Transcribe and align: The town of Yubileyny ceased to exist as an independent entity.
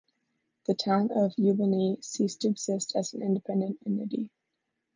The 0.65 0.73
town 0.73 1.11
of 1.11 1.35
Yubileyny 1.37 2.03
ceased 2.03 2.41
to 2.41 2.47
exist 2.47 2.95
as 2.95 3.13
an 3.13 3.21
independent 3.21 3.77
entity. 3.85 4.31